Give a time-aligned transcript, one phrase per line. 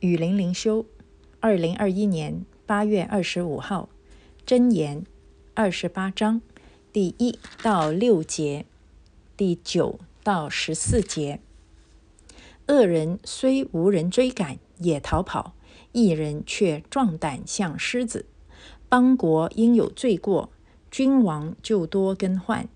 [0.00, 0.84] 雨林灵修，
[1.40, 3.88] 二零二一年八月二十五号，
[4.46, 5.06] 箴言
[5.54, 6.42] 二十八章
[6.92, 8.66] 第一到六节，
[9.38, 11.40] 第九到十四节。
[12.66, 15.54] 恶人虽无人追赶，也逃跑；
[15.92, 18.26] 一人却壮胆像狮子。
[18.90, 20.50] 邦国应有罪过，
[20.90, 22.66] 君王就多更换；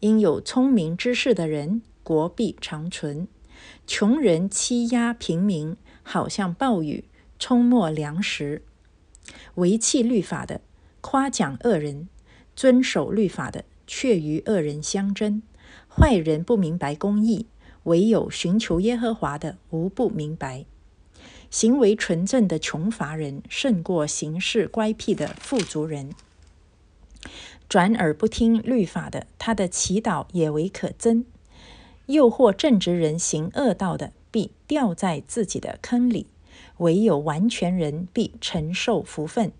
[0.00, 3.26] 应有聪明之士的人，国必长存。
[3.86, 5.74] 穷人欺压平民。
[6.08, 7.04] 好像暴雨
[7.36, 8.62] 冲没粮食，
[9.56, 10.60] 违弃律法的
[11.00, 12.08] 夸奖恶人，
[12.54, 15.42] 遵守律法的却与恶人相争。
[15.88, 17.46] 坏人不明白公义，
[17.82, 20.64] 唯有寻求耶和华的无不明白。
[21.50, 26.10] 行为纯正的穷乏人胜过行事乖僻的富足人。
[27.68, 31.24] 转耳不听律法的，他的祈祷也为可憎。
[32.06, 34.12] 诱惑正直人行恶道的。
[34.36, 36.26] 必掉在自己的坑里，
[36.76, 39.50] 唯有完全人必承受福分。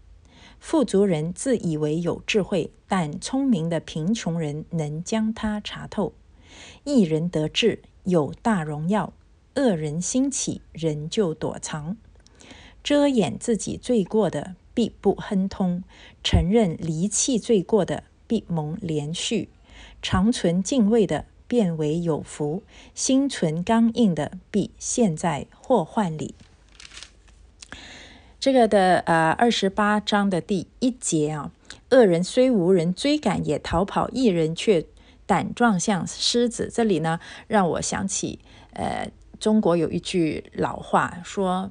[0.60, 6.12] 富足人自以为有智慧，但聪明的贫穷人能将他查透。
[6.84, 9.14] 一人得志有大荣耀，
[9.54, 11.96] 恶人兴起人就躲藏。
[12.84, 15.82] 遮掩自己罪过的必不亨通，
[16.22, 19.48] 承认离弃罪过的必蒙连续，
[20.02, 21.24] 长存敬畏的。
[21.46, 22.62] 变为有福，
[22.94, 26.34] 心存刚硬的必陷在祸患里。
[28.38, 31.52] 这个的呃二十八章的第一节啊，
[31.90, 34.86] 恶人虽无人追赶也逃跑，一人却
[35.26, 36.70] 胆壮像狮子。
[36.72, 38.38] 这里呢，让我想起
[38.72, 41.70] 呃中国有一句老话说。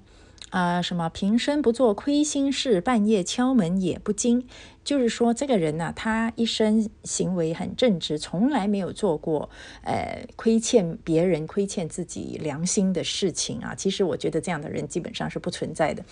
[0.51, 4.47] 啊，什么平生不做亏心事，半夜敲门也不惊。
[4.85, 9.49] 就是说，这个人呢，他一生行为很正直，从来没有做过
[9.83, 13.73] 呃亏欠别人、亏欠自己良心的事情啊。
[13.75, 16.05] 其实，我觉得这样的人基本上是不存在的。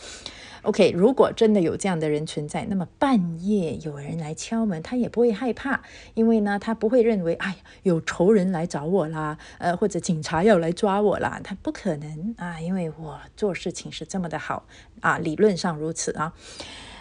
[0.63, 5.83] OK，如果真的有这样的人存在，那么半夜有人来敲门，他也不会害怕，
[6.16, 14.66] 因为呢，他不会认为，哎，有仇人来找我啦，呃，或者警察要来抓我啦，他不可能啊，因为我做事情是这么的好
[15.01, 16.33] 啊，理论上如此啊，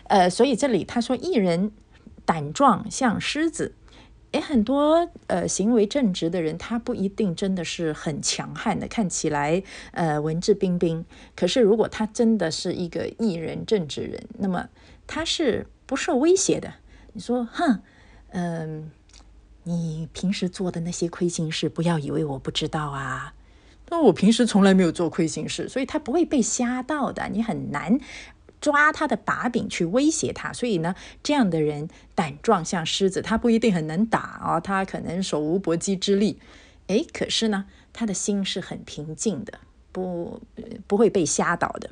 [0.04, 1.70] 呃，所以这里他说，一人
[2.24, 3.74] 胆壮像狮子。
[4.32, 11.04] 诶，很多呃行为正直的人，他不一定真的是很强悍的，看起来呃文质彬彬。
[11.36, 14.70] 可是如果他真的是一个艺人、正直人，那么
[15.06, 16.72] 他是不受威胁的。
[17.12, 17.80] 你说，哼，
[18.30, 18.90] 嗯，
[19.64, 23.34] 你平时做的那些亏心事，不要以为我不知道啊。
[23.90, 27.28] 那我平时从来没有做亏心事，所以他不会被吓到的。
[27.30, 28.00] 你很难。
[28.62, 36.38] 抓他的把柄去威胁他，所以呢，这样的人胆壮像狮子，他不一定很能打啊，他可能手无搏击之力，
[36.86, 39.58] 诶，可是呢，他的心是很平静的，
[39.90, 40.40] 不
[40.86, 41.90] 不会被吓倒的。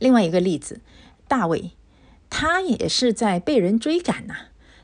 [0.00, 0.80] 另外一个例子，
[1.28, 1.70] 大卫，
[2.28, 4.34] 他也是在被人追赶呐，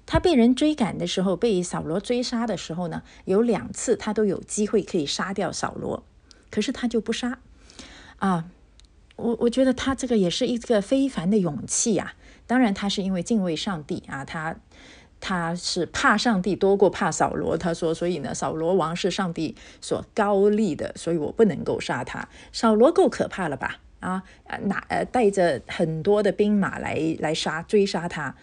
[0.07, 6.05] 他被人追赶的时候，被扫罗追杀的时候呢，有两次他都有机会可以杀掉扫罗，
[6.49, 7.41] 可是他就不杀
[8.21, 8.47] 啊。
[9.21, 12.15] 我我觉得他这个也是一个非凡的勇气呀。
[12.47, 14.57] 当然，他是因为敬畏上帝啊，他
[15.21, 17.57] 他是怕上帝多过怕扫罗。
[17.57, 22.29] 他说，所以呢，扫罗王是上帝所高立的，所以我不能够杀他。
[22.53, 23.79] 扫罗够可怕了吧？
[24.01, 24.23] 啊，
[24.63, 28.35] 拿呃带着很多的兵马来来杀追杀他，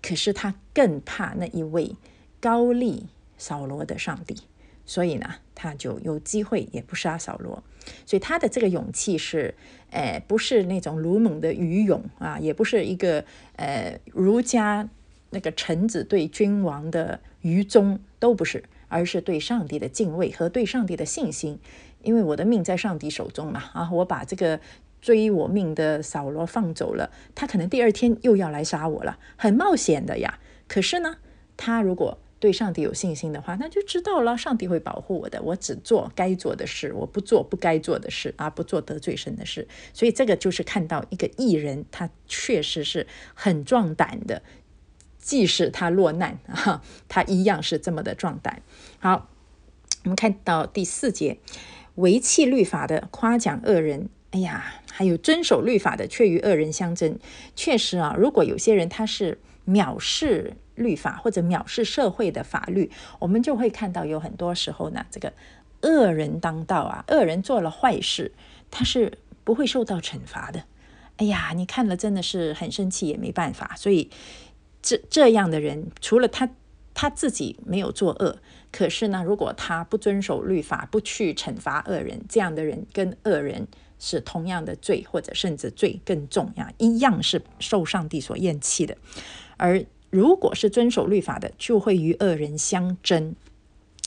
[0.00, 1.96] 可是他更怕那一位
[2.40, 4.36] 高立扫罗的上帝。
[4.84, 7.62] 所以呢，他就有机会也不杀扫罗，
[8.04, 9.54] 所以他的这个勇气是，
[9.90, 13.24] 呃，不是那种鲁莽的愚勇啊，也不是一个
[13.56, 14.88] 呃儒家
[15.30, 21.58] 那个臣子对君王的愚忠，都不是，而是对上帝的敬畏和对上帝的信心。
[22.02, 24.58] 因为我的命在上帝手中嘛，啊，我把这个
[25.00, 30.40] 追我命的扫罗放走了，他可能第二天又要来杀我了，很冒险的呀。
[30.66, 31.18] 可是呢，
[31.56, 35.40] 他如果对上帝有信心的话，那就知道了，上帝会保护我的。
[35.40, 39.68] 我只做该做的事，我不做不该做的事，而不做得罪神的事。
[39.92, 44.42] 所以这个就是看到一个艺人，他确实是很壮胆的，
[45.18, 48.60] 即使他落难啊，他一样是这么的壮胆。
[48.98, 49.28] 好，
[50.02, 51.38] 我们看到第四节，
[51.94, 57.16] 违弃律法的夸奖恶人，哎呀，还有遵守律法的却与恶人相争。
[57.54, 59.38] 确实啊，如果有些人他是
[59.68, 60.56] 藐视。
[60.74, 65.32] 律法或者藐视社会的法律，我们就会看到有很多时候呢，这个
[65.82, 68.32] 恶人当道啊，恶人做了坏事，
[68.70, 70.64] 他是不会受到惩罚的。
[71.16, 73.74] 哎呀，你看了真的是很生气，也没办法。
[73.76, 74.10] 所以
[74.80, 76.48] 这这样的人，除了他
[76.94, 78.38] 他自己没有作恶，
[78.70, 88.96] 可是呢，如果他不遵守律法，不去惩罚恶人，这样的人跟恶人是同样的罪，或者甚至罪更重呀，一样是受上帝所厌弃的。
[89.56, 93.34] 而如果是遵守律法的，就会与恶人相争。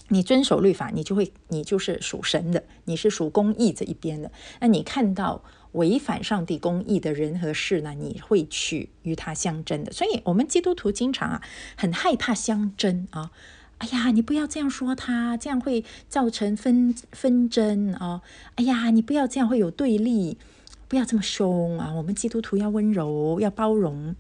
[0.10, 4.32] 你遵守律法，你就会，你就是属神的，你是属公义这一边的。
[4.60, 9.92] 那你看到违反上帝公义的人和事呢，你会去与他相争的。
[9.92, 11.42] 所以，我们基督徒经常啊，
[11.76, 13.32] 很害怕相争啊。
[13.80, 18.22] 哎呀，你不要这样说他，这样会造成纷纷争啊！
[18.58, 20.38] 哎呀，你不要这样会有对立，
[20.88, 21.92] 不要这么凶啊！
[21.94, 24.16] 我们基督徒要温柔，要包容。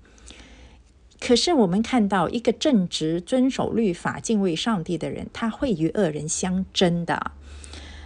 [1.25, 7.31] 可是我们看到一个正直、遵守律法、敬畏上帝的人，他会与恶人相争的。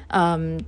[0.07, 0.63] 嗯。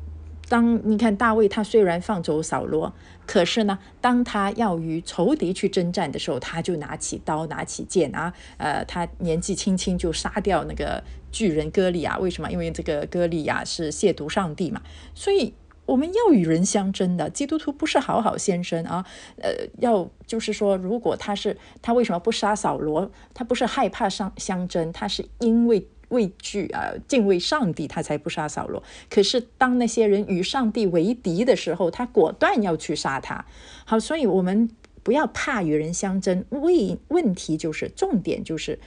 [0.50, 2.94] 当你看大卫，他虽然放走扫罗，
[3.26, 11.02] 可是呢，当他要与仇敌去征战的时候，他就拿起刀，拿起剑啊，呃，他年纪轻轻就杀掉那个
[11.32, 12.18] 巨人歌利亚。
[12.20, 12.52] 为什么？
[12.52, 14.82] 因为这个歌利亚是亵渎上帝嘛。
[15.16, 15.54] 所以
[15.92, 19.06] 我们要与人相争的，基督徒不是好好先生啊，
[19.42, 19.50] 呃，
[19.80, 23.12] 要就是说，如果他是他为什么不杀扫罗？
[23.34, 25.88] 他不是害怕相相争，他是因为。
[26.12, 28.84] 畏惧啊，敬畏上帝，他才不杀扫罗。
[29.10, 33.46] 可是当那些人与上帝为敌的时候，他果断要去杀他。
[33.86, 34.70] 好，所以我们
[35.04, 36.44] 不要怕与人相争。
[36.50, 38.78] 为问题就是重点就是，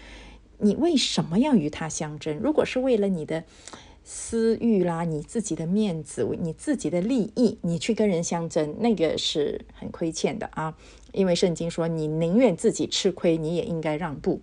[0.59, 2.39] 你为什么要与他相争？
[2.43, 3.45] 如果是为了你的
[4.05, 10.77] 私欲啦，你自己的面子，你自己的利益，你去跟人相争，那个是很亏欠的啊。
[11.13, 14.41] 因为圣经说，你宁愿自己吃亏，你也应该让步。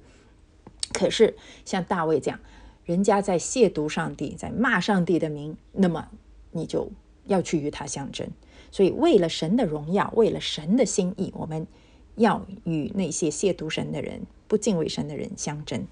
[0.92, 2.40] 可是像大卫这样。
[2.84, 6.10] 人家在亵渎上帝，在骂上帝的名，那么
[6.52, 6.92] 你就
[7.26, 8.28] 要去与他相争。
[8.72, 11.68] 所以，为了神的荣耀，为了神的心意，我们
[12.16, 15.86] 要与那些亵渎神的人、不敬畏神的人相争。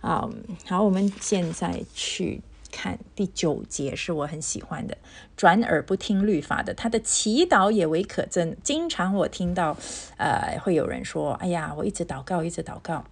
[0.00, 0.28] 啊，
[0.66, 4.96] 好，我们现在去看第九节，是我很喜欢的。
[5.36, 8.56] 转耳不听律法的，他的祈祷也为可憎。
[8.62, 9.76] 经常我听到，
[10.16, 13.04] 呃，会有人说：“哎呀，我一直祷告，一直祷告，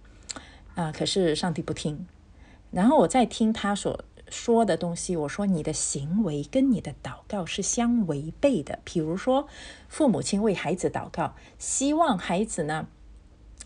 [0.75, 2.07] 啊，可是上帝不听。”
[2.71, 8.79] 然后我再听他所说的东西，我说你的行为跟你的祷告是相违背的。
[8.83, 9.47] 比如说，
[9.87, 12.87] 父母亲为孩子祷告，希望孩子呢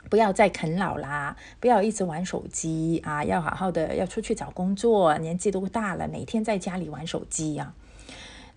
[0.09, 7.73] 不要再啃老啦，不要一直玩手机啊，要好好的要出去找工作，年纪都大了，每天在家里玩手机呀。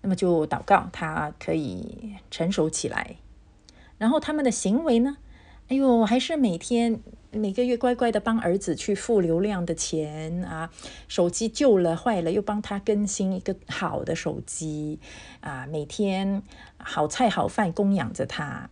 [0.01, 3.15] 那么就祷告他可以成熟起来。
[3.97, 5.17] 然后他们的行为呢？
[5.69, 7.01] 哎呦，还是每天。
[7.31, 10.71] 每个月乖乖的帮儿子去付流量的钱啊，
[11.09, 14.99] 手机旧了坏了又帮他更新一个好的手机
[15.41, 16.41] 啊，每天
[16.77, 18.69] 好菜好饭供养着他。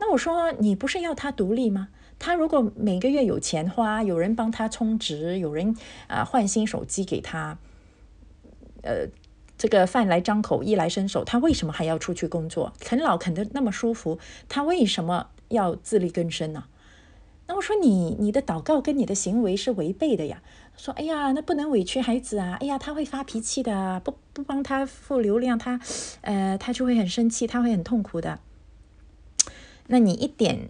[0.00, 1.88] 那我说你不是要他独立吗？
[2.18, 5.76] 他如果每个月有钱花，有人帮他充值，有人
[6.06, 7.58] 啊换新手机给他，
[8.82, 9.08] 呃，
[9.58, 12.72] 这个饭来张口，衣来伸手，他为什么还要出去工作？
[12.80, 14.18] 啃老啃得那么舒服，
[14.48, 16.64] 他为什么要自力更生呢？
[17.46, 20.42] 那我说你你的祷告跟你的行为是违背的呀。
[20.76, 22.56] 说哎呀，那不能委屈孩子啊。
[22.60, 25.78] 哎呀，他会发脾气的，不不帮他付流量，他
[26.22, 28.38] 呃他就会很生气，他会很痛苦的。
[29.86, 30.68] 那你一点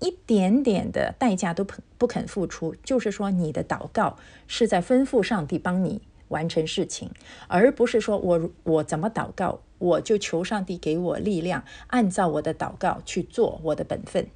[0.00, 4.16] 一点点的代价都不不肯付出，就是说你的祷告
[4.46, 7.10] 是在吩咐上帝帮你完成事情，
[7.46, 14.26] 而不是说我我怎么祷告，我就求上帝给我力量，按照我的祷告去做我的本分。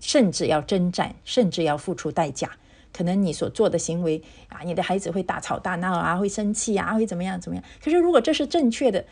[0.00, 2.52] 甚至要征战，甚至要付出代价。
[2.92, 7.64] 可能你所做的行为啊，你的孩子会大吵大闹啊，会生气啊，会怎么样怎么样？
[7.82, 9.04] 可是如果这是正确的，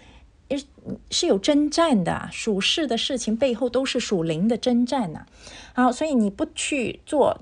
[0.50, 0.64] 是
[1.10, 5.26] 是有征战的，属世的事情背后都是属灵的征战呐。
[5.74, 7.40] 好，所以你不去做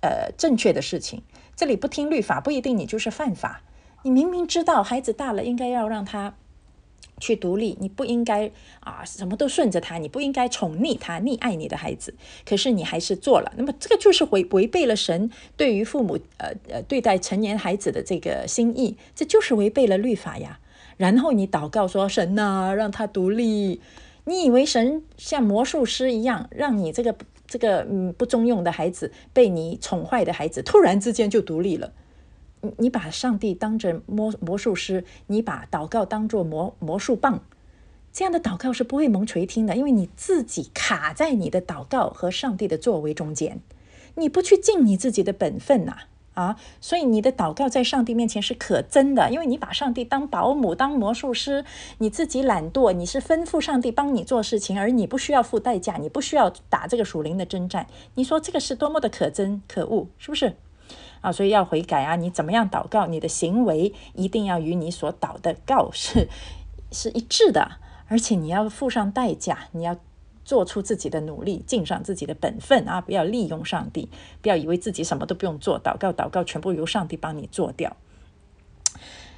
[0.00, 1.22] 呃正确的事情，
[1.54, 3.62] 这里不听律法不一定你就是犯法。
[4.02, 6.34] 你明明知道孩子大了，应该要让他。
[7.22, 12.14] 去独立，你不应该啊，什么都顺着他，你不应该宠溺他、溺爱你的孩子。
[12.46, 20.58] 可是你还是做了，那么这个就是违违背了神对于父母呃呃对待成年孩子的这个心意，这就是违背了律法呀。
[21.00, 23.80] 然后你祷告说神呐，让他独立。
[24.24, 27.16] 你以为神像魔术师一样，让你这个
[27.46, 31.94] 这个嗯不中用的孩子被你宠坏的孩子，突然之间就独立了？
[32.60, 37.42] 你你把上帝当着魔魔术师，你把祷告当做魔魔术棒，
[38.12, 43.60] 这样的祷告是不会蒙垂听的，因为你自己卡在你的祷告和上帝的作为中间，
[44.16, 45.96] 你不去尽你自己的本分呐！
[46.40, 51.64] 啊所以你的祷告在上帝面前是可憎的，因为你把上帝当保姆、当魔术师，
[51.98, 60.56] 你自己懒惰，你是吩咐上帝帮你做事情，而你不需要付代价，你不需要打这个属灵的征战，你说这个是多么的可憎可恶，是不是？
[61.20, 62.16] 啊，所以要悔改啊！
[62.16, 66.28] 你怎么样祷告，你的行为一定要与你所祷的告是
[66.90, 67.72] 是一致的，
[68.08, 69.96] 而且你要付上代价，你要
[70.50, 73.00] 做出自己的努力，尽上自己的本分啊！
[73.00, 74.08] 不要利用上帝，
[74.42, 77.96] 不要以为自己什么都不用做，祷告祷告全部由上帝帮你做掉。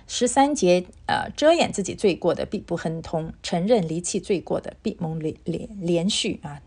[0.07, 6.63] 十三节，呃，遮掩自己罪过的必不亨通，承认离弃罪过的必蒙连连连续啊。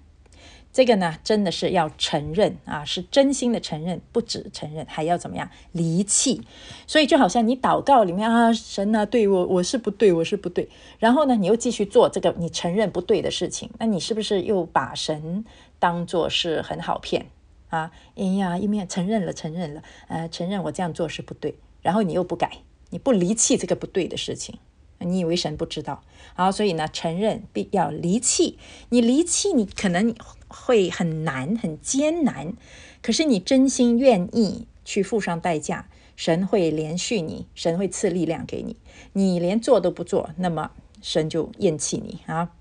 [0.76, 6.42] 这个呢，真的是要承认啊，是真心的承认，不止承认，还要怎么样离弃？
[6.86, 10.68] 所以就好像你祷告里面啊，神啊，对我我是不对，我是不对。
[11.00, 15.46] 然后呢，你又继续做这个你承认不对的事情，那你是不是又把神
[15.80, 17.28] 当做是很好骗
[17.70, 17.90] 啊？
[18.18, 22.52] 哎呀，一面承认了，承认了，呃，承认我这样做是不对，然后你又不改，
[22.90, 24.60] 你不离弃这个不对的事情。
[25.00, 26.02] 你以为神不知道？
[26.36, 28.58] 好，所以呢，承认必要离弃。
[28.90, 30.16] 你离弃，你可能
[30.48, 32.54] 会很难、很艰难。
[33.02, 38.76] 可是你真心愿意去付上代价，神会连续你，神会赐力量给你。
[39.14, 40.72] 你连做都不做，那么
[41.02, 42.52] 神就厌弃你啊！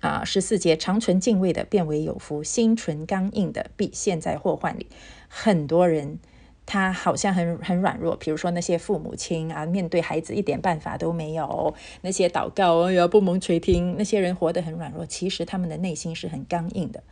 [0.00, 4.86] 啊，十四节，长存敬畏的变为有福，心存刚硬的必陷在祸患里。
[5.28, 6.18] 很多人。
[6.70, 17.02] 他好像很很软弱，比如说那些父母亲啊，面对孩子一点办法都没有；那些祷告哎呀不蒙垂听，那些人活得很软弱，其实他们的内心是很刚硬的。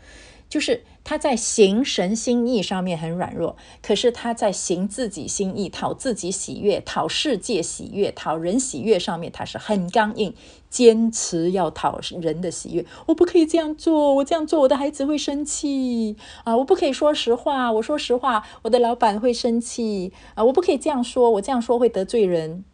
[0.48, 10.32] 就是他在行神心意上面很软弱，可是他在行自己心意、讨自己喜悦、讨世界喜悦、讨人喜悦上面，他是很刚硬，
[10.70, 12.86] 坚持要讨人的喜悦。
[13.06, 16.56] 我不可以这样做，我这样做我的孩子会生气啊！
[16.56, 20.44] 我不可以说实话，我说实话我的老板会生气啊！
[20.44, 22.64] 我不可以这样说，我这样说会得罪人。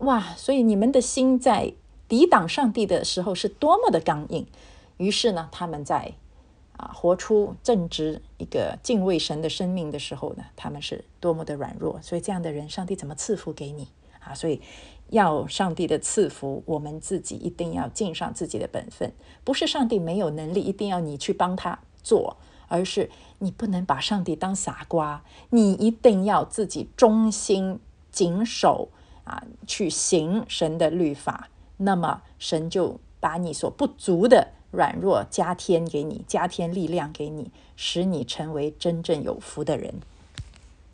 [0.00, 0.34] 哇！
[0.36, 1.72] 所以你们的心在
[2.06, 4.46] 抵挡上帝的时候是多么的刚硬。
[4.98, 6.12] 于是呢，他们在。
[6.84, 13.88] 啊，活出正直一个敬畏神的生命的时候呢，他们是多么的软弱，所以这样的人，上帝怎么赐福给你
[14.20, 14.34] 啊？
[14.34, 14.60] 所以
[15.08, 19.10] 要上帝的赐福，我们自己一定要尽上自己的本分，
[19.44, 22.36] 不是上帝没有能力，一定要你去帮他做，
[22.68, 27.80] 而是你不能把上帝当傻瓜，你一定要自己忠心
[28.12, 28.90] 谨守
[29.24, 31.48] 啊，去行神的律法，
[31.78, 34.48] 那么神就把你所不足的。
[34.74, 39.94] 软弱加添给你，加添力量给你，使你成为真正有福的人。